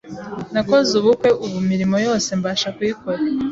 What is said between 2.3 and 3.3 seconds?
mbasha kuyikora,